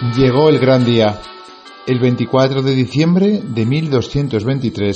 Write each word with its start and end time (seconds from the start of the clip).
Llegó 0.00 0.48
el 0.48 0.60
gran 0.60 0.84
día. 0.84 1.20
El 1.84 1.98
24 1.98 2.62
de 2.62 2.72
diciembre 2.76 3.42
de 3.42 3.66
1223, 3.66 4.94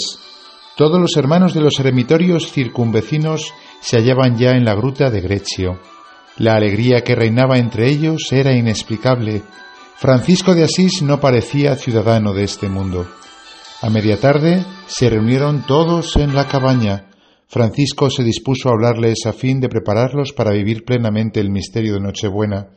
todos 0.76 1.00
los 1.00 1.16
hermanos 1.16 1.54
de 1.54 1.60
los 1.60 1.80
eremitorios 1.80 2.52
circunvecinos 2.52 3.52
se 3.80 3.96
hallaban 3.96 4.38
ya 4.38 4.52
en 4.52 4.64
la 4.64 4.76
gruta 4.76 5.10
de 5.10 5.20
Grecio. 5.20 5.80
La 6.36 6.54
alegría 6.54 7.02
que 7.02 7.16
reinaba 7.16 7.58
entre 7.58 7.90
ellos 7.90 8.28
era 8.30 8.52
inexplicable. 8.52 9.42
Francisco 9.96 10.54
de 10.54 10.62
Asís 10.62 11.02
no 11.02 11.18
parecía 11.18 11.74
ciudadano 11.74 12.32
de 12.32 12.44
este 12.44 12.68
mundo. 12.68 13.08
A 13.80 13.90
media 13.90 14.20
tarde 14.20 14.64
se 14.86 15.10
reunieron 15.10 15.66
todos 15.66 16.14
en 16.14 16.32
la 16.32 16.46
cabaña. 16.46 17.10
Francisco 17.48 18.08
se 18.08 18.22
dispuso 18.22 18.68
a 18.68 18.72
hablarles 18.72 19.26
a 19.26 19.32
fin 19.32 19.58
de 19.58 19.68
prepararlos 19.68 20.32
para 20.32 20.52
vivir 20.52 20.84
plenamente 20.84 21.40
el 21.40 21.50
misterio 21.50 21.94
de 21.94 22.00
Nochebuena. 22.02 22.68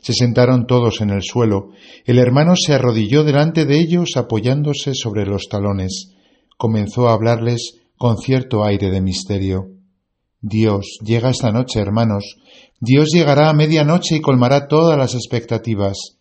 Se 0.00 0.12
sentaron 0.12 0.66
todos 0.66 1.00
en 1.00 1.10
el 1.10 1.22
suelo. 1.22 1.70
El 2.04 2.18
hermano 2.18 2.54
se 2.56 2.74
arrodilló 2.74 3.24
delante 3.24 3.66
de 3.66 3.78
ellos 3.78 4.16
apoyándose 4.16 4.94
sobre 4.94 5.26
los 5.26 5.48
talones. 5.48 6.12
Comenzó 6.56 7.08
a 7.08 7.12
hablarles 7.12 7.80
con 7.96 8.16
cierto 8.18 8.64
aire 8.64 8.90
de 8.90 9.00
misterio. 9.00 9.68
Dios 10.40 10.98
llega 11.04 11.30
esta 11.30 11.52
noche, 11.52 11.80
hermanos. 11.80 12.36
Dios 12.80 13.10
llegará 13.12 13.50
a 13.50 13.52
medianoche 13.52 14.16
y 14.16 14.20
colmará 14.20 14.68
todas 14.68 14.96
las 14.96 15.14
expectativas. 15.14 16.16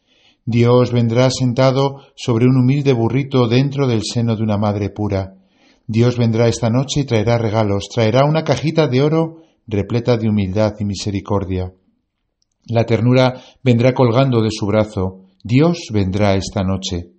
Dios 0.46 0.92
vendrá 0.92 1.30
sentado 1.32 2.02
sobre 2.16 2.46
un 2.46 2.58
humilde 2.58 2.92
burrito 2.92 3.48
dentro 3.48 3.88
del 3.88 4.02
seno 4.04 4.36
de 4.36 4.44
una 4.44 4.58
madre 4.58 4.90
pura. 4.90 5.36
Dios 5.88 6.18
vendrá 6.18 6.48
esta 6.48 6.70
noche 6.70 7.02
y 7.02 7.04
traerá 7.06 7.38
regalos, 7.38 7.88
traerá 7.94 8.26
una 8.26 8.44
cajita 8.44 8.88
de 8.88 9.02
oro 9.02 9.38
repleta 9.68 10.18
de 10.18 10.28
humildad 10.28 10.74
y 10.80 10.86
misericordia. 10.86 11.72
La 12.68 12.86
ternura 12.86 13.42
vendrá 13.64 13.94
colgando 13.94 14.42
de 14.42 14.50
su 14.52 14.66
brazo. 14.66 15.26
Dios 15.44 15.88
vendrá 15.92 16.36
esta 16.36 16.64
noche. 16.64 17.12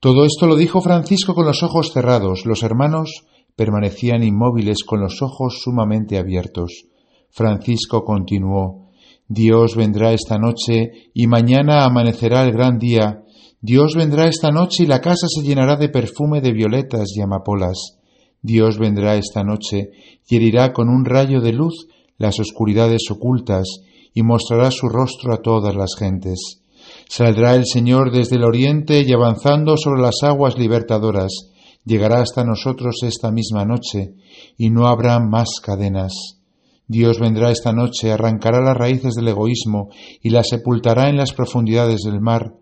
Todo 0.00 0.24
esto 0.24 0.46
lo 0.46 0.56
dijo 0.56 0.80
Francisco 0.80 1.34
con 1.34 1.46
los 1.46 1.62
ojos 1.62 1.92
cerrados. 1.92 2.44
Los 2.44 2.62
hermanos 2.62 3.24
permanecían 3.56 4.22
inmóviles 4.22 4.84
con 4.84 5.00
los 5.00 5.22
ojos 5.22 5.60
sumamente 5.62 6.18
abiertos. 6.18 6.86
Francisco 7.30 8.04
continuó 8.04 8.84
Dios 9.28 9.74
vendrá 9.74 10.12
esta 10.12 10.38
noche 10.38 11.10
y 11.14 11.26
mañana 11.26 11.84
amanecerá 11.84 12.44
el 12.44 12.52
gran 12.52 12.78
día. 12.78 13.22
Dios 13.60 13.94
vendrá 13.96 14.28
esta 14.28 14.50
noche 14.50 14.82
y 14.82 14.86
la 14.86 15.00
casa 15.00 15.26
se 15.28 15.42
llenará 15.42 15.76
de 15.76 15.88
perfume 15.88 16.42
de 16.42 16.52
violetas 16.52 17.08
y 17.16 17.22
amapolas. 17.22 17.98
Dios 18.42 18.78
vendrá 18.78 19.16
esta 19.16 19.42
noche 19.42 19.90
y 20.28 20.36
herirá 20.36 20.74
con 20.74 20.90
un 20.90 21.06
rayo 21.06 21.40
de 21.40 21.52
luz 21.54 21.88
las 22.18 22.38
oscuridades 22.38 23.10
ocultas 23.10 23.80
y 24.14 24.22
mostrará 24.22 24.70
su 24.70 24.88
rostro 24.88 25.34
a 25.34 25.42
todas 25.42 25.74
las 25.74 25.96
gentes. 25.98 26.62
Saldrá 27.08 27.54
el 27.54 27.66
Señor 27.66 28.12
desde 28.12 28.36
el 28.36 28.44
oriente 28.44 29.04
y 29.06 29.12
avanzando 29.12 29.76
sobre 29.76 30.00
las 30.00 30.22
aguas 30.22 30.56
libertadoras, 30.56 31.50
llegará 31.84 32.20
hasta 32.20 32.44
nosotros 32.44 32.96
esta 33.02 33.30
misma 33.30 33.64
noche, 33.64 34.14
y 34.56 34.70
no 34.70 34.86
habrá 34.86 35.20
más 35.20 35.60
cadenas. 35.62 36.40
Dios 36.86 37.18
vendrá 37.18 37.50
esta 37.50 37.72
noche, 37.72 38.12
arrancará 38.12 38.60
las 38.60 38.76
raíces 38.76 39.14
del 39.14 39.28
egoísmo 39.28 39.88
y 40.22 40.30
las 40.30 40.48
sepultará 40.48 41.08
en 41.08 41.16
las 41.16 41.32
profundidades 41.32 42.02
del 42.02 42.20
mar. 42.20 42.54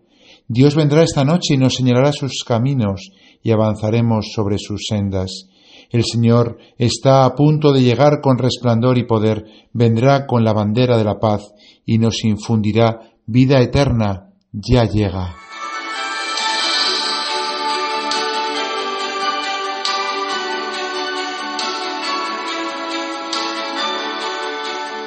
Dios 0.47 0.75
vendrá 0.75 1.03
esta 1.03 1.23
noche 1.23 1.55
y 1.55 1.57
nos 1.57 1.75
señalará 1.75 2.11
sus 2.11 2.43
caminos 2.45 3.11
y 3.41 3.51
avanzaremos 3.51 4.31
sobre 4.33 4.57
sus 4.59 4.85
sendas. 4.87 5.47
El 5.93 6.03
Señor 6.03 6.57
está 6.79 7.23
a 7.23 7.35
punto 7.35 7.71
de 7.71 7.83
llegar 7.83 8.19
con 8.19 8.39
resplandor 8.39 8.97
y 8.97 9.05
poder, 9.05 9.45
vendrá 9.73 10.25
con 10.25 10.43
la 10.43 10.51
bandera 10.51 10.97
de 10.97 11.03
la 11.03 11.19
paz 11.19 11.53
y 11.85 11.99
nos 11.99 12.23
infundirá 12.23 13.11
vida 13.27 13.61
eterna, 13.61 14.31
ya 14.51 14.85
llega. 14.85 15.35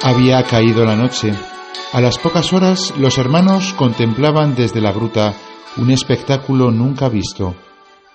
Había 0.03 0.41
caído 0.43 0.85
la 0.85 0.95
noche. 0.95 1.33
A 1.91 1.99
las 1.99 2.17
pocas 2.17 2.53
horas 2.53 2.93
los 2.97 3.17
hermanos 3.17 3.73
contemplaban 3.73 4.55
desde 4.55 4.79
la 4.79 4.93
gruta 4.93 5.33
un 5.75 5.91
espectáculo 5.91 6.71
nunca 6.71 7.09
visto. 7.09 7.55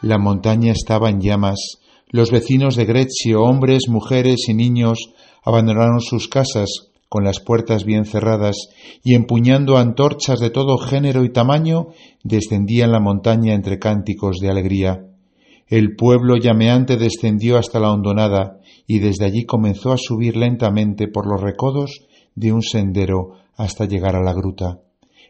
La 0.01 0.17
montaña 0.17 0.73
estaba 0.73 1.11
en 1.11 1.21
llamas, 1.21 1.82
los 2.13 2.31
vecinos 2.31 2.77
de 2.77 2.85
Grecio, 2.85 3.43
hombres, 3.43 3.89
mujeres 3.89 4.45
y 4.47 4.53
niños, 4.53 4.99
abandonaron 5.43 6.01
sus 6.01 6.29
casas 6.29 6.93
con 7.09 7.25
las 7.25 7.41
puertas 7.41 7.85
bien 7.85 8.05
cerradas 8.05 8.69
y 9.03 9.15
empuñando 9.15 9.79
antorchas 9.79 10.39
de 10.39 10.51
todo 10.51 10.77
género 10.77 11.25
y 11.25 11.33
tamaño, 11.33 11.89
descendían 12.23 12.93
la 12.93 13.01
montaña 13.01 13.55
entre 13.55 13.79
cánticos 13.79 14.41
de 14.41 14.51
alegría. 14.51 15.07
El 15.69 15.97
pueblo 15.97 16.37
llameante 16.37 16.99
descendió 16.99 17.57
hasta 17.57 17.81
la 17.81 17.91
hondonada 17.91 18.61
y 18.87 18.99
desde 18.99 19.25
allí 19.25 19.47
comenzó 19.47 19.93
a 19.93 19.99
subir 19.99 20.37
lentamente 20.37 21.09
por 21.09 21.27
los 21.27 21.41
recodos 21.41 22.03
de 22.35 22.53
un 22.53 22.63
sendero 22.63 23.37
hasta 23.57 23.87
llegar 23.87 24.17
a 24.17 24.23
la 24.23 24.35
gruta. 24.35 24.81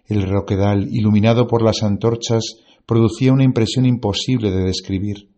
El 0.08 0.28
roquedal, 0.28 0.88
iluminado 0.90 1.46
por 1.46 1.62
las 1.62 1.84
antorchas, 1.84 2.42
producía 2.86 3.32
una 3.32 3.44
impresión 3.44 3.86
imposible 3.86 4.50
de 4.50 4.64
describir. 4.64 5.31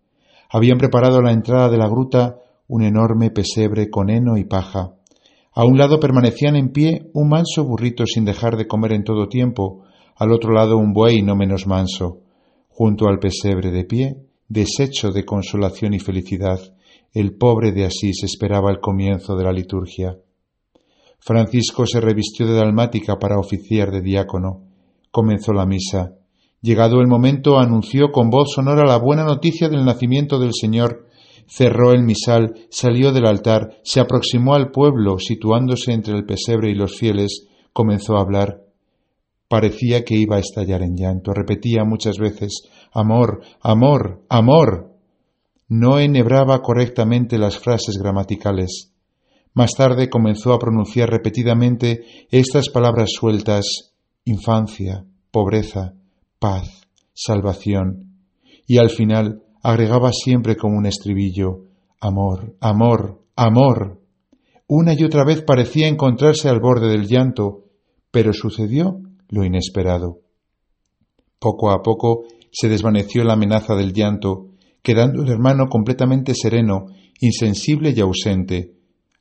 Habían 0.54 0.78
preparado 0.78 1.19
a 1.19 1.22
la 1.22 1.32
entrada 1.32 1.69
de 1.69 1.76
la 1.76 1.88
gruta 1.88 2.37
un 2.69 2.84
enorme 2.84 3.32
pesebre 3.32 3.91
con 3.91 4.09
heno 4.09 4.37
y 4.37 4.44
paja. 4.44 4.94
A 5.53 5.65
un 5.65 5.76
lado 5.76 5.98
permanecían 5.98 6.54
en 6.54 6.69
pie 6.69 7.10
un 7.12 7.28
manso 7.28 7.65
burrito 7.65 8.06
sin 8.06 8.25
dejar 8.25 8.56
de 8.56 8.69
comer 8.69 8.92
en 8.92 9.03
todo 9.03 9.26
tiempo, 9.26 9.82
al 10.15 10.31
otro 10.31 10.53
lado 10.53 10.76
un 10.76 10.92
buey 10.92 11.22
no 11.22 11.34
menos 11.34 11.66
manso. 11.66 12.20
Junto 12.69 13.09
al 13.09 13.19
pesebre 13.19 13.72
de 13.72 13.82
pie, 13.82 14.15
deshecho 14.48 15.10
de 15.10 15.25
consolación 15.25 15.92
y 15.92 15.98
felicidad, 15.98 16.60
el 17.12 17.36
pobre 17.36 17.72
de 17.72 17.86
Asís 17.86 18.22
esperaba 18.22 18.71
el 18.71 18.78
comienzo 18.78 19.34
de 19.34 19.42
la 19.42 19.53
liturgia. 19.53 20.16
Francisco 21.19 21.84
se 21.84 22.00
revistió 22.00 22.47
de 22.47 22.54
dalmática 22.54 23.19
para 23.19 23.41
oficiar 23.41 23.91
de 23.91 24.03
diácono. 24.03 24.62
Comenzó 25.10 25.53
la 25.53 25.66
misa. 25.66 26.12
Llegado 26.65 27.03
el 27.03 27.09
momento, 27.09 27.59
anunció 27.59 28.11
con 28.11 28.31
voz 28.31 28.55
sonora 28.55 28.87
la 28.87 28.97
buena 28.97 29.23
noticia 29.23 29.69
del 29.69 29.85
nacimiento 29.85 30.39
del 30.39 30.53
Señor, 30.59 31.09
cerró 31.47 31.93
el 31.93 32.05
misal, 32.05 32.55
salió 32.71 33.13
del 33.13 33.27
altar, 33.27 33.77
se 33.83 34.01
aproximó 34.01 34.55
al 34.55 34.71
pueblo, 34.71 35.19
situándose 35.19 35.93
entre 35.93 36.15
el 36.15 36.25
pesebre 36.25 36.71
y 36.71 36.75
los 36.75 36.97
fieles, 36.97 37.49
comenzó 37.75 38.17
a 38.17 38.23
hablar. 38.23 38.63
Parecía 39.47 40.07
que 40.07 40.17
iba 40.17 40.37
a 40.37 40.39
estallar 40.39 40.81
en 40.81 40.97
llanto, 40.97 41.35
repetía 41.35 41.85
muchas 41.85 42.17
veces 42.17 42.63
Amor, 42.95 43.43
amor, 43.61 44.25
amor. 44.31 44.91
No 45.69 45.99
enhebraba 45.99 46.63
correctamente 46.63 47.37
las 47.37 47.59
frases 47.59 47.99
gramaticales. 47.99 48.91
Más 49.53 49.73
tarde 49.73 50.09
comenzó 50.09 50.55
a 50.55 50.59
pronunciar 50.59 51.11
repetidamente 51.11 52.07
estas 52.31 52.71
palabras 52.71 53.11
sueltas 53.13 53.93
infancia, 54.25 55.05
pobreza, 55.31 55.93
paz, 56.44 56.82
salvación, 57.15 58.19
y 58.66 58.77
al 58.77 58.91
final 58.91 59.44
agregaba 59.62 60.12
siempre 60.12 60.56
como 60.56 60.77
un 60.77 60.84
estribillo 60.84 61.62
amor, 62.00 62.55
amor, 62.60 63.22
amor. 63.34 64.03
Una 64.66 64.93
y 64.93 65.04
otra 65.04 65.25
vez 65.25 65.41
parecía 65.41 65.88
encontrarse 65.88 66.50
al 66.50 66.60
borde 66.60 66.91
del 66.91 67.06
llanto, 67.06 67.65
pero 68.10 68.34
sucedió 68.34 69.00
lo 69.31 69.43
inesperado. 69.43 70.19
Poco 71.38 71.71
a 71.71 71.81
poco 71.81 72.25
se 72.53 72.69
desvaneció 72.69 73.25
la 73.25 73.33
amenaza 73.33 73.75
del 73.75 73.94
llanto, 73.94 74.49
quedando 74.83 75.22
el 75.22 75.31
hermano 75.31 75.69
completamente 75.71 76.34
sereno, 76.34 76.89
insensible 77.21 77.95
y 77.97 78.01
ausente. 78.01 78.74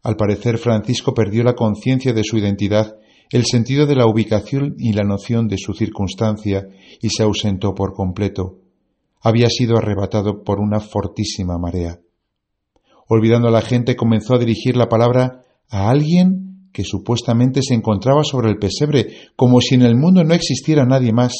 Al 0.03 0.17
parecer 0.17 0.57
Francisco 0.57 1.13
perdió 1.13 1.41
la 1.43 1.55
conciencia 1.55 2.11
de 2.11 2.25
su 2.25 2.37
identidad 2.37 2.97
el 3.31 3.45
sentido 3.45 3.85
de 3.85 3.95
la 3.95 4.07
ubicación 4.07 4.75
y 4.77 4.93
la 4.93 5.03
noción 5.03 5.47
de 5.47 5.57
su 5.57 5.73
circunstancia 5.73 6.67
y 7.01 7.09
se 7.09 7.23
ausentó 7.23 7.73
por 7.73 7.93
completo. 7.93 8.59
Había 9.21 9.49
sido 9.49 9.77
arrebatado 9.77 10.43
por 10.43 10.59
una 10.59 10.79
fortísima 10.79 11.57
marea. 11.57 11.99
Olvidando 13.07 13.47
a 13.47 13.51
la 13.51 13.61
gente, 13.61 13.95
comenzó 13.95 14.35
a 14.35 14.39
dirigir 14.39 14.75
la 14.75 14.89
palabra 14.89 15.41
a 15.69 15.89
alguien 15.89 16.69
que 16.73 16.83
supuestamente 16.83 17.61
se 17.61 17.73
encontraba 17.73 18.23
sobre 18.23 18.49
el 18.49 18.57
pesebre, 18.57 19.07
como 19.35 19.61
si 19.61 19.75
en 19.75 19.83
el 19.83 19.95
mundo 19.95 20.23
no 20.23 20.33
existiera 20.33 20.85
nadie 20.85 21.13
más. 21.13 21.33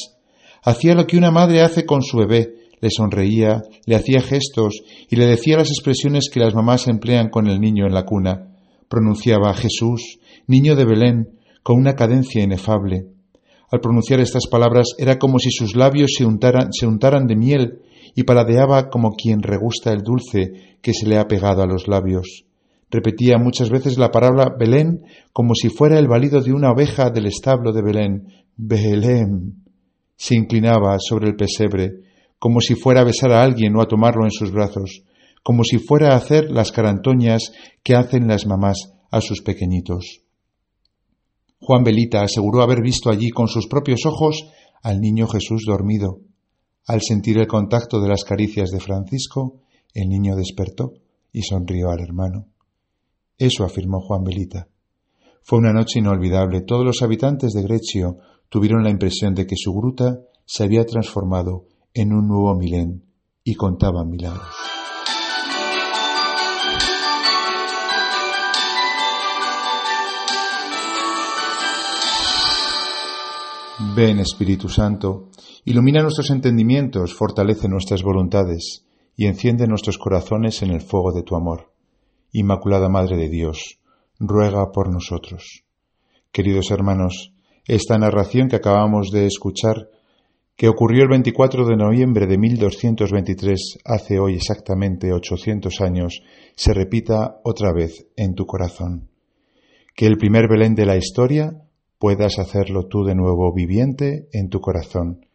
Hacía 0.63 0.95
lo 0.95 1.07
que 1.07 1.17
una 1.17 1.31
madre 1.31 1.61
hace 1.61 1.85
con 1.85 2.03
su 2.03 2.17
bebé, 2.17 2.53
le 2.79 2.89
sonreía, 2.89 3.61
le 3.85 3.95
hacía 3.95 4.21
gestos 4.21 4.83
y 5.09 5.15
le 5.15 5.25
decía 5.25 5.57
las 5.57 5.69
expresiones 5.69 6.29
que 6.29 6.39
las 6.39 6.53
mamás 6.53 6.87
emplean 6.87 7.29
con 7.29 7.47
el 7.47 7.59
niño 7.59 7.85
en 7.85 7.93
la 7.93 8.03
cuna. 8.03 8.49
Pronunciaba 8.89 9.53
Jesús, 9.53 10.19
niño 10.47 10.75
de 10.75 10.85
Belén, 10.85 11.39
con 11.63 11.77
una 11.77 11.95
cadencia 11.95 12.43
inefable. 12.43 13.07
Al 13.71 13.79
pronunciar 13.79 14.19
estas 14.19 14.45
palabras 14.45 14.89
era 14.99 15.17
como 15.17 15.39
si 15.39 15.49
sus 15.49 15.75
labios 15.75 16.11
se, 16.15 16.25
se 16.71 16.85
untaran 16.85 17.25
de 17.25 17.35
miel 17.35 17.81
y 18.13 18.23
paladeaba 18.23 18.89
como 18.89 19.15
quien 19.15 19.41
regusta 19.41 19.91
el 19.91 20.03
dulce 20.03 20.77
que 20.81 20.93
se 20.93 21.07
le 21.07 21.17
ha 21.17 21.27
pegado 21.27 21.63
a 21.63 21.65
los 21.65 21.87
labios. 21.87 22.45
Repetía 22.91 23.39
muchas 23.39 23.71
veces 23.71 23.97
la 23.97 24.11
palabra 24.11 24.53
Belén 24.55 25.05
como 25.31 25.55
si 25.55 25.69
fuera 25.69 25.97
el 25.97 26.07
balido 26.07 26.41
de 26.41 26.53
una 26.53 26.71
oveja 26.71 27.09
del 27.09 27.25
establo 27.25 27.73
de 27.73 27.81
Belén. 27.81 28.27
Belén. 28.55 29.63
se 30.15 30.35
inclinaba 30.35 30.97
sobre 30.99 31.29
el 31.29 31.35
pesebre, 31.35 32.03
como 32.37 32.61
si 32.61 32.75
fuera 32.75 33.01
a 33.01 33.05
besar 33.05 33.31
a 33.31 33.41
alguien 33.41 33.75
o 33.75 33.81
a 33.81 33.87
tomarlo 33.87 34.25
en 34.25 34.31
sus 34.31 34.51
brazos, 34.51 35.03
como 35.41 35.63
si 35.63 35.79
fuera 35.79 36.13
a 36.13 36.17
hacer 36.17 36.51
las 36.51 36.71
carantoñas 36.71 37.51
que 37.83 37.95
hacen 37.95 38.27
las 38.27 38.45
mamás 38.45 38.93
a 39.09 39.21
sus 39.21 39.41
pequeñitos. 39.41 40.22
Juan 41.65 41.85
Belita 41.85 42.23
aseguró 42.23 42.61
haber 42.61 42.81
visto 42.81 43.09
allí 43.09 43.29
con 43.29 43.47
sus 43.47 43.67
propios 43.67 44.05
ojos 44.05 44.49
al 44.81 44.99
niño 44.99 45.27
Jesús 45.27 45.63
dormido. 45.65 46.19
Al 46.87 47.01
sentir 47.01 47.37
el 47.37 47.47
contacto 47.47 48.01
de 48.01 48.09
las 48.09 48.25
caricias 48.25 48.69
de 48.69 48.81
Francisco, 48.81 49.61
el 49.93 50.09
niño 50.09 50.35
despertó 50.35 50.91
y 51.31 51.43
sonrió 51.43 51.89
al 51.89 52.01
hermano. 52.01 52.47
Eso 53.37 53.63
afirmó 53.63 54.01
Juan 54.01 54.25
Belita. 54.25 54.67
Fue 55.41 55.59
una 55.59 55.71
noche 55.71 55.99
inolvidable. 55.99 56.63
Todos 56.63 56.85
los 56.85 57.01
habitantes 57.01 57.53
de 57.53 57.63
Grecio 57.63 58.17
tuvieron 58.49 58.83
la 58.83 58.89
impresión 58.89 59.33
de 59.33 59.45
que 59.45 59.55
su 59.55 59.71
gruta 59.71 60.19
se 60.45 60.65
había 60.65 60.85
transformado 60.85 61.67
en 61.93 62.11
un 62.11 62.27
nuevo 62.27 62.53
Milén 62.55 63.05
y 63.45 63.55
contaban 63.55 64.09
milagros. 64.09 64.72
Ven, 73.79 74.19
Espíritu 74.19 74.69
Santo, 74.69 75.29
ilumina 75.65 76.03
nuestros 76.03 76.29
entendimientos, 76.29 77.15
fortalece 77.15 77.67
nuestras 77.67 78.03
voluntades 78.03 78.85
y 79.15 79.25
enciende 79.25 79.65
nuestros 79.65 79.97
corazones 79.97 80.61
en 80.61 80.69
el 80.69 80.81
fuego 80.81 81.11
de 81.11 81.23
tu 81.23 81.35
amor. 81.35 81.73
Inmaculada 82.31 82.87
Madre 82.87 83.17
de 83.17 83.29
Dios, 83.29 83.79
ruega 84.19 84.71
por 84.71 84.93
nosotros. 84.93 85.63
Queridos 86.31 86.69
hermanos, 86.69 87.33
esta 87.65 87.97
narración 87.97 88.47
que 88.47 88.57
acabamos 88.57 89.09
de 89.09 89.25
escuchar, 89.25 89.89
que 90.55 90.67
ocurrió 90.67 91.01
el 91.01 91.09
24 91.09 91.65
de 91.65 91.75
noviembre 91.75 92.27
de 92.27 92.37
1223, 92.37 93.79
hace 93.85 94.19
hoy 94.19 94.35
exactamente 94.35 95.11
800 95.11 95.81
años, 95.81 96.21
se 96.55 96.75
repita 96.75 97.39
otra 97.43 97.73
vez 97.73 98.05
en 98.17 98.35
tu 98.35 98.45
corazón. 98.45 99.09
Que 99.95 100.05
el 100.05 100.17
primer 100.17 100.47
Belén 100.47 100.75
de 100.75 100.85
la 100.85 100.95
historia 100.95 101.63
puedas 102.03 102.37
hacerlo 102.37 102.87
tú 102.87 103.05
de 103.05 103.15
nuevo 103.15 103.53
viviente 103.53 104.27
en 104.33 104.49
tu 104.49 104.59
corazón, 104.59 105.25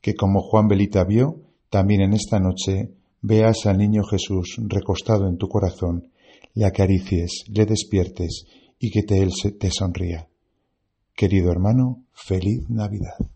que 0.00 0.14
como 0.14 0.40
Juan 0.40 0.68
Belita 0.68 1.04
vio, 1.04 1.42
también 1.68 2.00
en 2.00 2.14
esta 2.14 2.40
noche 2.40 2.94
veas 3.20 3.66
al 3.66 3.76
niño 3.76 4.02
Jesús 4.04 4.58
recostado 4.66 5.28
en 5.28 5.36
tu 5.36 5.48
corazón, 5.48 6.08
le 6.54 6.64
acaricies, 6.64 7.44
le 7.50 7.66
despiertes 7.66 8.46
y 8.78 8.90
que 8.90 9.02
te, 9.02 9.18
él 9.18 9.32
te 9.60 9.70
sonría. 9.70 10.26
Querido 11.14 11.50
hermano, 11.50 12.04
feliz 12.14 12.70
Navidad. 12.70 13.33